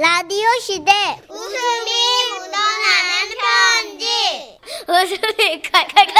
[0.00, 0.92] 라디오 시대.
[1.28, 1.90] 웃음이
[2.30, 4.58] 묻어나는 편지.
[4.86, 6.14] 웃음이 칼칼칼.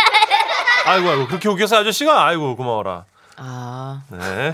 [0.86, 3.04] 아이고 아이고 그렇게 웃겨서 아저씨가 아이고 고마워라.
[3.40, 4.52] 아, 네.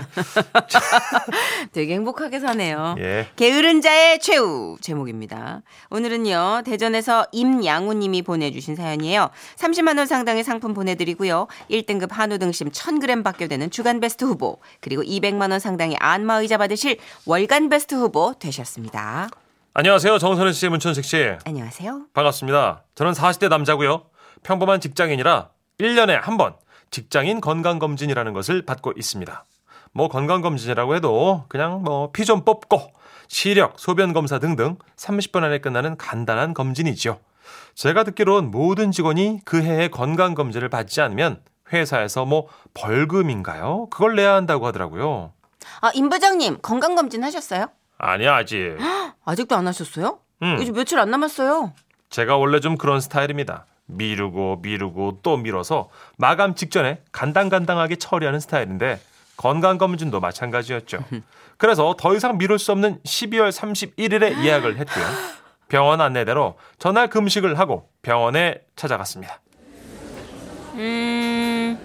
[1.73, 2.95] 되게 행복하게 사네요.
[2.99, 3.27] 예.
[3.35, 5.61] 게으른 자의 최후 제목입니다.
[5.89, 9.29] 오늘은요, 대전에서 임양우 님이 보내 주신 사연이에요.
[9.57, 11.47] 30만 원 상당의 상품 보내 드리고요.
[11.69, 16.57] 1등급 한우 등심 1000g 받게 되는 주간 베스트 후보, 그리고 200만 원 상당의 안마 의자
[16.57, 19.29] 받으실 월간 베스트 후보 되셨습니다.
[19.73, 22.03] 안녕하세요 정선혜 씨 문천식 씨 안녕하세요.
[22.13, 22.83] 반갑습니다.
[22.95, 24.03] 저는 40대 남자고요.
[24.43, 25.49] 평범한 직장인이라
[25.79, 26.55] 1년에 한 번
[26.91, 29.43] 직장인 건강검진이라는 것을 받고 있습니다.
[29.93, 32.91] 뭐 건강검진이라고 해도 그냥 뭐 피 좀 뽑고
[33.27, 37.19] 시력, 소변 검사 등등 30분 안에 끝나는 간단한 검진이죠.
[37.73, 41.41] 제가 듣기론 모든 직원이 그 해에 건강검진을 받지 않으면
[41.73, 43.87] 회사에서 뭐 벌금인가요?
[43.89, 45.31] 그걸 내야 한다고 하더라고요.
[45.81, 47.67] 아, 임 부장님, 건강검진 하셨어요?
[47.97, 48.77] 아니야 아직.
[49.25, 50.19] 아직도 안 하셨어요?
[50.43, 50.59] 음.
[50.61, 51.73] 이제 며칠 안 남았어요.
[52.09, 53.65] 제가 원래 좀 그런 스타일입니다.
[53.87, 58.99] 미루고 미루고 또 미뤄서 마감 직전에 간당간당하게 처리하는 스타일인데
[59.37, 60.99] 건강검진도 마찬가지였죠.
[61.57, 65.05] 그래서 더 이상 미룰 수 없는 12월 31일에 예약을 했고요.
[65.67, 69.41] 병원 안내대로 전날 금식을 하고 병원에 찾아갔습니다.
[70.75, 71.77] 음,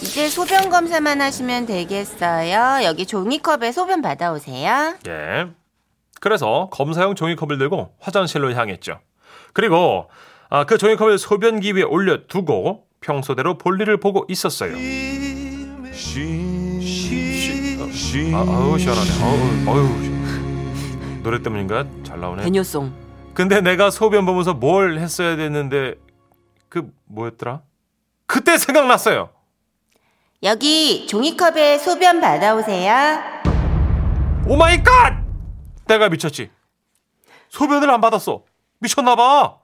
[0.00, 2.84] 이제 소변 검사만 하시면 되겠어요.
[2.84, 4.96] 여기 종이컵에 소변 받아오세요.
[5.06, 5.46] 예.
[6.20, 9.00] 그래서 검사용 종이컵을 들고 화장실로 향했죠.
[9.52, 10.08] 그리고
[10.54, 14.76] 아, 그 종이컵을 소변기 위에 올려두고 평소대로 볼일을 보고 있었어요.
[18.32, 19.10] 아, 아우 시원하네.
[19.66, 19.88] 아우, 아우.
[21.24, 22.44] 노래 때문인가 잘 나오네.
[22.44, 22.92] 배뇨송.
[23.34, 25.96] 근데 내가 소변 보면서 뭘 했어야 됐는데
[26.68, 27.62] 그 뭐였더라?
[28.26, 29.30] 그때 생각났어요.
[30.44, 32.94] 여기 종이컵에 소변 받아오세요.
[34.46, 35.20] Oh my God!
[35.88, 36.52] 내가 미쳤지.
[37.48, 38.44] 소변을 안 받았어.
[38.78, 39.63] 미쳤나 봐.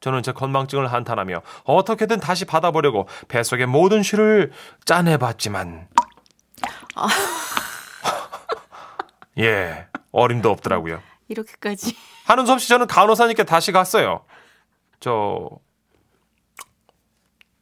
[0.00, 4.52] 저는 제 건망증을 한탄하며 어떻게든 다시 받아보려고 뱃속의 모든 쉬를
[4.84, 5.88] 짜내봤지만
[9.38, 11.00] 예 어림도 없더라고요.
[11.28, 11.96] 이렇게까지.
[12.26, 14.24] 하는 수 없이 저는 간호사님께 다시 갔어요.
[15.00, 15.48] 저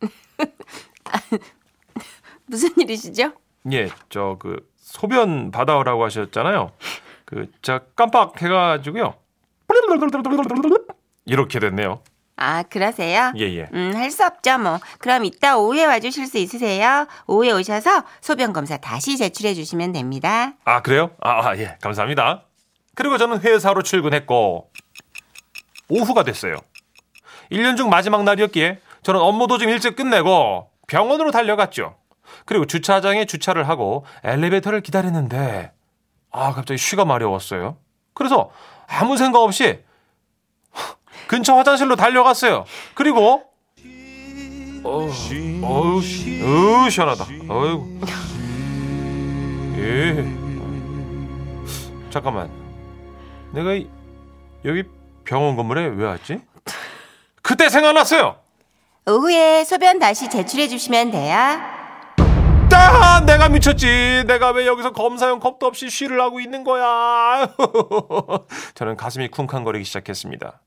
[2.47, 3.33] 무슨 일이시죠?
[3.73, 6.73] 예, 저 그 소변 받아오라고 하셨잖아요.
[7.27, 9.15] 그 제가 깜빡 해가지고요.
[11.27, 12.01] 이렇게 됐네요.
[12.41, 13.33] 아, 그러세요?
[13.37, 13.69] 예, 예.
[13.75, 14.79] 음, 할 수 없죠, 뭐.
[14.99, 17.07] 그럼 이따 오후에 와주실 수 있으세요?
[17.27, 20.53] 오후에 오셔서 소변 검사 다시 제출해 주시면 됩니다.
[20.65, 21.11] 아, 그래요?
[21.21, 21.77] 아, 아, 예.
[21.83, 22.45] 감사합니다.
[22.95, 24.71] 그리고 저는 회사로 출근했고,
[25.89, 26.57] 오후가 됐어요.
[27.51, 31.97] 1년 중 마지막 날이었기에 저는 업무도 좀 일찍 끝내고 병원으로 달려갔죠.
[32.45, 35.73] 그리고 주차장에 주차를 하고 엘리베이터를 기다렸는데,
[36.31, 37.79] 아, 갑자기 쉬가 마려웠어요.
[38.15, 38.51] 그래서
[38.87, 39.81] 아무 생각 없이
[41.29, 42.65] 근처 화장실로 달려갔어요.
[42.95, 43.45] 그리고,
[44.85, 45.61] 어, 어우, 시-
[46.43, 47.25] 어우, 시원하다.
[47.49, 48.01] 어이구.
[49.77, 50.27] 예.
[52.11, 52.51] 잠깐만.
[53.53, 53.89] 내가 이-
[54.65, 54.83] 여기
[55.25, 56.41] 병원 건물에 왜 왔지?
[57.43, 58.37] 그때 생각났어요.
[59.07, 61.37] 오후에 소변 다시 제출해 주시면 돼요.
[62.71, 64.25] 아, 내가 미쳤지.
[64.27, 67.49] 내가 왜 여기서 검사용 컵도 없이 쉬를 하고 있는 거야.
[68.75, 70.61] 저는 가슴이 쿵쾅거리기 시작했습니다.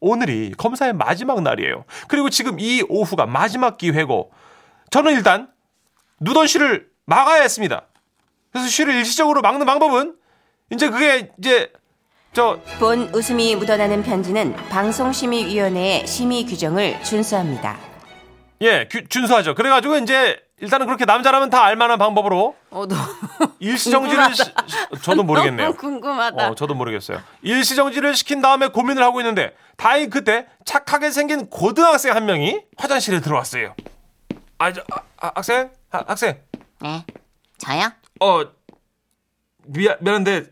[0.00, 1.84] 오늘이 검사의 마지막 날이에요.
[2.08, 4.30] 그리고 지금 이 오후가 마지막 기회고
[4.90, 5.48] 저는 일단
[6.20, 7.86] 누던 쉬를 막아야 했습니다.
[8.52, 10.16] 그래서 쉬를 일시적으로 막는 방법은
[10.72, 11.72] 이제 그게 이제
[12.32, 17.78] 저 본 웃음이 묻어나는 편지는 방송심의위원회의 심의 규정을 준수합니다.
[18.62, 19.54] 예, 규- 준수하죠.
[19.54, 22.84] 그래가지고 이제 일단은 그렇게 남자라면 다 알만한 방법으로 어,
[23.58, 24.52] 일시정지를 시, 시-
[25.02, 25.66] 저도 모르겠네요.
[25.68, 26.48] 너무 궁금하다.
[26.48, 27.20] 어, 저도 모르겠어요.
[27.42, 33.74] 일시정지를 시킨 다음에 고민을 하고 있는데 다행히 그때 착하게 생긴 고등학생 한 명이 화장실에 들어왔어요.
[34.58, 35.70] 아, 저, 아, 아, 학생?
[35.90, 36.40] 아, 학생.
[36.80, 37.04] 네.
[37.58, 37.90] 저요?
[38.20, 38.50] 어,
[39.66, 40.44] 미안, 미안한데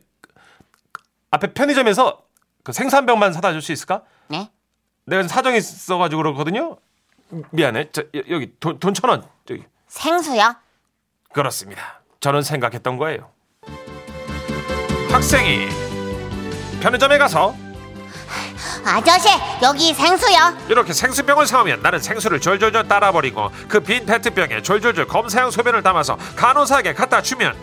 [0.92, 2.22] 그 앞에 편의점에서
[2.62, 4.02] 그 생산병만 사다 줄 수 있을까?
[4.28, 4.50] 네.
[5.06, 6.76] 내가 좀 사정이 있어가지고 그렇거든요.
[7.52, 7.88] 미안해.
[7.92, 9.26] 저, 여- 여기 돈, 돈 천 원.
[9.46, 9.64] 저기.
[9.98, 10.54] 생수요?
[11.32, 12.00] 그렇습니다.
[12.20, 13.30] 저는 생각했던 거예요.
[15.10, 15.68] 학생이
[16.80, 17.54] 편의점에 가서
[18.84, 19.28] 아저씨
[19.62, 20.36] 여기 생수요
[20.68, 26.92] 이렇게 생수병을 사오면 나는 생수를 졸졸졸 따라버리고 그 빈 페트병에 졸졸졸 검사용 소변을 담아서 간호사에게
[26.94, 27.56] 갖다 주면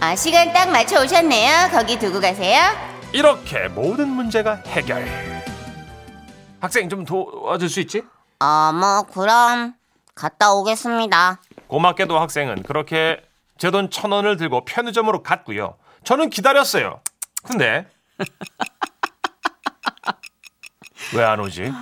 [0.00, 1.70] 아, 시간 딱 맞춰 오셨네요.
[1.72, 2.60] 거기 두고 가세요.
[3.12, 5.04] 이렇게 모든 문제가 해결.
[6.60, 8.02] 학생 좀 도와줄 수 있지?
[8.40, 9.74] 어뭐 그럼
[10.14, 13.22] 갔다 오겠습니다 고맙게도 학생은 그렇게
[13.58, 15.74] 제 돈 천 원을 들고 편의점으로 갔고요.
[16.04, 17.00] 저는 기다렸어요.
[17.44, 17.86] 근데
[21.14, 21.72] 왜 안 오지?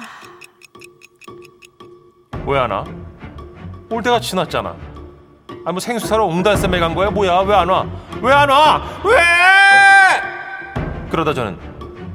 [2.47, 2.85] 왜 안 와?
[3.91, 4.75] 올 때가 지났잖아.
[5.65, 7.11] 아, 뭐 생수 사러 옹달샘에 간 거야?
[7.11, 7.41] 뭐야?
[7.41, 7.87] 왜 안 와?
[8.23, 8.83] 왜 안 와?
[9.05, 9.17] 왜?
[11.11, 11.59] 그러다 저는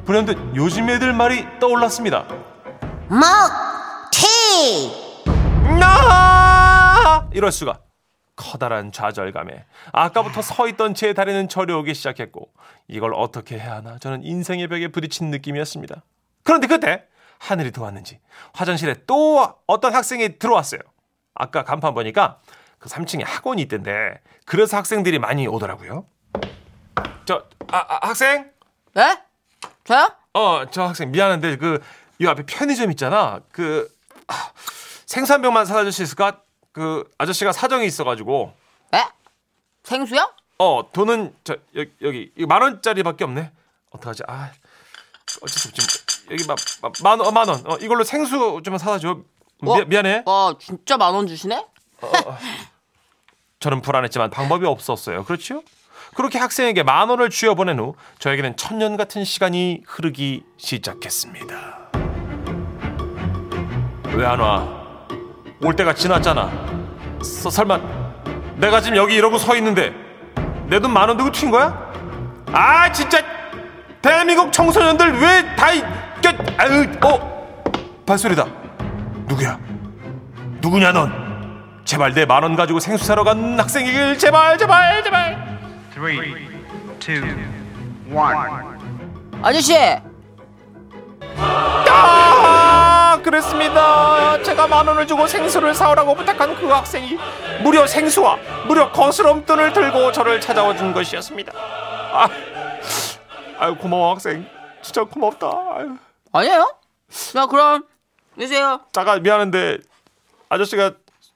[0.06, 2.26] 불현듯 요즘 애들 말이 떠올랐습니다.
[3.10, 3.22] 먹,
[4.12, 4.92] 티!
[5.80, 6.41] 나
[7.34, 7.80] 이럴 수가.
[8.36, 12.52] 커다란 좌절감에 아까부터 서 있던 제 다리는 저려오기 시작했고
[12.88, 16.02] 이걸 어떻게 해야 하나 저는 인생의 벽에 부딪힌 느낌이었습니다.
[16.44, 17.06] 그런데 그때
[17.38, 18.20] 하늘이 도왔는지
[18.54, 20.80] 화장실에 또 어떤 학생이 들어왔어요.
[21.36, 22.40] 아까 간판 보니까
[22.80, 26.06] 그 3층에 학원이 있던데 그래서 학생들이 많이 오더라고요.
[27.26, 28.50] 저 아, 아, 학생?
[28.96, 29.20] 네?
[29.84, 30.10] 저요?
[30.34, 31.80] 어, 저 학생 미안한데 그
[32.22, 33.40] 이 앞에 편의점 있잖아.
[33.52, 33.90] 그
[34.28, 34.52] 아,
[35.08, 36.42] 생수 한 병만 사다 줄 수 있을까?
[36.72, 38.54] 그 아저씨가 사정이 있어가지고
[38.94, 39.04] 에?
[39.84, 40.32] 생수요?
[40.58, 43.52] 어 돈은 저 여기 여기 만 원짜리밖에 없네.
[43.92, 44.24] 어떡하지?
[44.28, 44.52] 아
[45.42, 45.82] 어쩔 수 없지.
[46.32, 46.46] 여기
[47.04, 47.64] 만만원 만 원.
[47.70, 49.20] 어 이걸로 생수 좀 사다 줘.
[49.62, 49.84] 미, 어?
[49.86, 50.24] 미안해.
[50.26, 51.66] 와 진짜 만 원 주시네?
[53.60, 55.24] 저는 불안했지만 방법이 없었어요.
[55.24, 55.64] 그렇죠?
[56.16, 61.92] 그렇게 학생에게 만 원을 쥐어 보낸 후 저에게는 천년 같은 시간이 흐르기 시작했습니다.
[64.16, 64.81] 왜 안 와?
[65.64, 66.50] 올 때가 지났잖아.
[67.22, 67.80] 서, 설마
[68.56, 69.94] 내가 지금 여기 이러고 서 있는데
[70.68, 71.92] 내 돈 만 원 들고 튄 거야?
[72.52, 73.20] 아 진짜
[74.02, 75.68] 대한민국 청소년들 왜다
[76.58, 77.54] 아유 어
[78.06, 78.46] 발소리다.
[79.28, 79.60] 누구야?
[80.62, 81.12] 누구냐 넌?
[81.86, 85.60] 제발 내 만 원 가지고 생수 사러 간 학생이길 제발 제발 제발.
[85.94, 86.48] Three,
[87.00, 87.22] two,
[88.12, 88.38] one.
[89.44, 89.76] 아저씨
[91.38, 91.81] 아
[93.22, 94.42] 그랬습니다.
[94.44, 97.18] 제가 만 원을 주고 생수를 사오라고 부탁한 그 학생이
[97.64, 98.38] 무려 생수와
[98.68, 101.54] 무려 거스름돈을 들고 저를 찾아와 준 것이었습니다.
[101.56, 102.28] 아,
[103.60, 104.46] 아유 고마워 학생.
[104.82, 105.48] 진짜 고맙다.
[105.76, 105.98] 아유.
[106.32, 106.76] 아니에요?
[107.34, 107.84] 자 그럼
[108.38, 109.78] 드세요 잠깐 미안한데
[110.50, 110.94] 아저씨가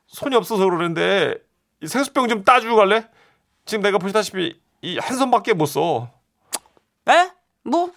[0.07, 1.35] 손이 없어서 그러는데
[1.81, 3.07] 이 생수병 좀 따주고 갈래?
[3.65, 6.09] 지금 내가 보시다시피 이 한 손밖에 못 써.
[7.09, 7.29] 에?
[7.63, 7.91] 뭐?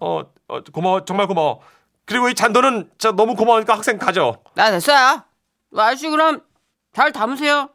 [0.00, 1.60] 어, 어, 고마워 정말 고마워.
[2.06, 4.38] 그리고 이 잔돈은 진짜 너무 고마우니까 학생 가져.
[4.54, 5.22] 나 됐어요
[5.76, 6.40] 아저씨 그럼
[6.94, 7.68] 잘 담으세요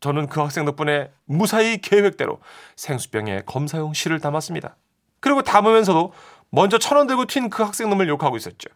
[0.00, 2.40] 저는 그 학생 덕분에 무사히 계획대로
[2.76, 4.76] 생수병에 검사용 실을 담았습니다.
[5.20, 6.12] 그리고 담으면서도
[6.50, 8.68] 먼저 천 원 들고 튄 그 학생 놈을 욕하고 있었죠.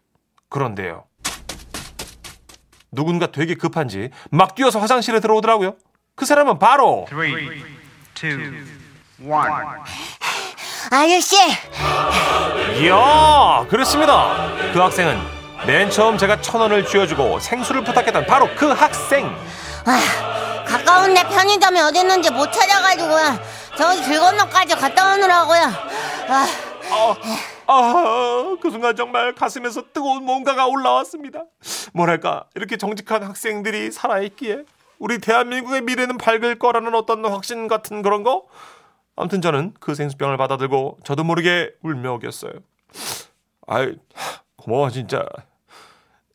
[0.48, 1.04] 그런데요.
[2.90, 5.76] 누군가 되게 급한지 막 뛰어서 화장실에 들어오더라고요.
[6.14, 7.62] 그 사람은 바로 Three,
[8.14, 8.64] two,
[9.20, 9.52] one.
[10.90, 11.37] 아저씨,
[12.81, 14.49] 이야 그렇습니다.
[14.73, 15.19] 그 학생은
[15.67, 19.26] 맨 처음 제가 천 원을 쥐어주고 생수를 부탁했던 바로 그 학생.
[19.85, 23.38] 아, 가까운데 편의점이 어디 있는지 못 찾아가지고요.
[23.76, 25.61] 저기 길 건너까지 갔다 오느라고요.
[26.29, 26.46] 아,
[26.90, 27.17] 아,
[27.67, 31.43] 아, 그 순간 정말 가슴에서 뜨거운 뭔가가 올라왔습니다.
[31.93, 34.62] 뭐랄까, 이렇게 정직한 학생들이 살아있기에
[34.99, 38.44] 우리 대한민국의 미래는 밝을 거라는 어떤 확신 같은 그런 거?
[39.18, 42.52] 아무튼 저는 그 생수병을 받아들고 저도 모르게 울며 오겼어요.
[43.66, 43.96] 아이,
[44.56, 45.26] 고마워, 진짜.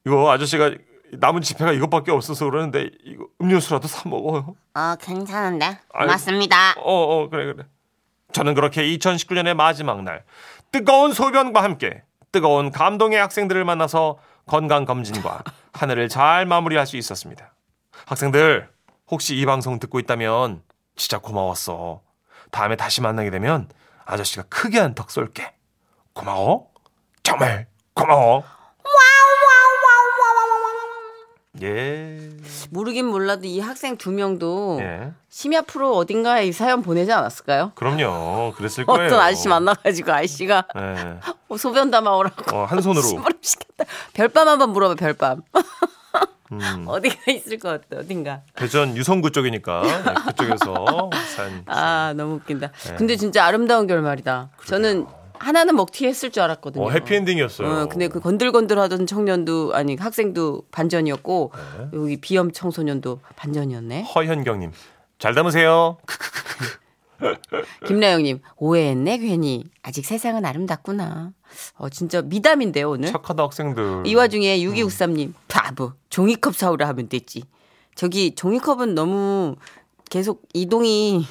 [0.06, 0.72] 이거 아저씨가
[1.14, 4.56] 남은 지폐가 이것밖에 없어서 그러는데 이거 음료수라도 사 먹어요.
[4.74, 5.66] 어, 괜찮은데.
[5.94, 6.08] 아유.
[6.08, 6.74] 고맙습니다.
[6.78, 7.64] 어, 어, 그래, 그래.
[8.34, 10.26] 저는 그렇게 2019년의 마지막 날
[10.74, 17.54] 뜨거운 소변과 함께 뜨거운 감동의 학생들을 만나서 건강 검진과 하늘을 잘 마무리할 수 있었습니다.
[18.08, 18.70] 학생들
[19.10, 20.64] 혹시 이 방송 듣고 있다면
[20.98, 22.02] 진짜 고마웠어.
[22.54, 23.68] 다음에 다시 만나게 되면
[24.06, 25.52] 아저씨가 크게 한 턱 쏠게.
[26.14, 26.68] 고마워.
[27.24, 28.44] 정말 고마워.
[31.62, 32.30] 예.
[32.72, 35.14] 모르긴 몰라도 이 학생 두 명도 예.
[35.30, 37.72] 심야 프로 어딘가에 이 사연 보내지 않았을까요?
[37.76, 38.54] 그럼요.
[38.58, 39.06] 그랬을 거예요.
[39.08, 41.20] 어떤 아저씨 만나가지고 아저씨가 예.
[41.50, 43.04] 어, 소변 담아오라고 어, 한 손으로.
[43.42, 43.86] 시켰다.
[44.14, 45.42] 별밤 한번 물어봐 별밤.
[46.62, 46.86] 음.
[46.88, 48.42] 어디가 있을 것 같아 어딘가.
[48.56, 51.64] 대전 유성구 쪽이니까 네, 그쪽에서 산.
[51.68, 52.72] 아 너무 웃긴다.
[52.72, 52.96] 네.
[52.96, 54.50] 근데 진짜 아름다운 결말이다.
[54.66, 55.06] 저는
[55.40, 56.86] 하나는 먹튀 했을 줄 알았거든요.
[56.86, 57.68] 어, 해피엔딩이었어요.
[57.68, 61.52] 어, 근데 그 건들건들하던 청년도 아니 학생도 반전이었고
[61.94, 64.04] 여기 비염 청소년도 반전이었네.
[64.04, 64.72] 허현경님
[65.20, 65.98] 잘 담으세요.
[67.88, 71.32] 김나영님 오해했네 괜히 아직 세상은 아름답구나.
[71.78, 73.12] 어 진짜 미담인데요 오늘.
[73.12, 74.04] 착하다 학생들.
[74.06, 77.44] 이 와중에 6263님 바보 종이컵 사오라 하면 됐지.
[77.96, 79.56] 저기 종이컵은 너무
[80.12, 81.26] 계속 이동이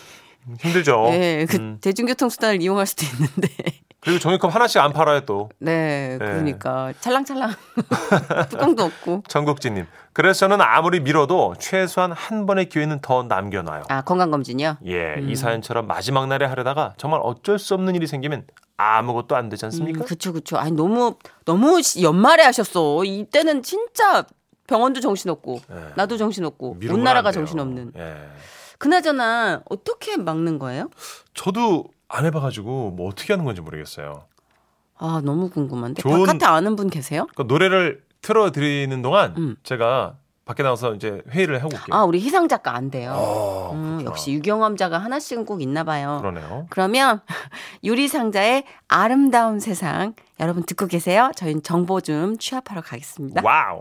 [0.58, 1.04] 힘들죠.
[1.14, 1.78] 예, 그 음.
[1.80, 3.48] 대중교통 수단을 이용할 수도 있는데
[4.00, 5.50] 그리고 종이컵 하나씩 안 팔아요 또.
[5.60, 7.52] 네 그러니까 찰랑찰랑
[8.50, 9.86] 뚜껑도 없고 전국진님.
[10.12, 13.84] 그래서 저는 아무리 밀어도 최소한 한 번의 기회는 더 남겨놔요.
[13.88, 14.78] 아 건강 검진이요.
[14.86, 18.46] 예, 이 사연처럼 마지막 날에 하려다가 정말 어쩔 수 없는 일이 생기면
[18.76, 20.00] 아무것도 안 되지 않습니까?
[20.00, 20.56] 음, 그쵸, 그쵸.
[20.56, 23.04] 아니, 너무, 너무 시- 연말에 하셨어.
[23.04, 24.26] 이때는 진짜
[24.72, 25.92] 병원도 정신없고, 예.
[25.96, 27.30] 나도 정신없고, 온 나라가.
[27.30, 27.92] 정신없는.
[27.96, 28.16] 예.
[28.78, 30.88] 그나저나, 어떻게 막는 거예요?
[31.34, 34.24] 저도 안 해봐가지고 뭐 어떻게 하는 건지 모르겠어요.
[34.98, 36.02] 아, 너무 궁금한데.
[36.02, 37.26] 좋은- 바깥에 아는 분 계세요?
[37.36, 39.56] 그 노래를 틀어드리는 동안 음.
[39.62, 40.14] 제가
[40.44, 41.86] 밖에 나가서 이제 회의를 하고 올게요.
[41.96, 43.12] 아, 우리 희상 작가 안 돼요.
[43.16, 44.02] 어, 음.
[44.04, 46.18] 역시 유경험자가 하나씩은 꼭 있나 봐요.
[46.20, 46.66] 그러네요.
[46.70, 47.20] 그러면
[47.84, 51.30] 유리 상자의 아름다운 세상 여러분 듣고 계세요?
[51.36, 53.42] 저희는 정보 좀 취합하러 가겠습니다.
[53.44, 53.80] Wow.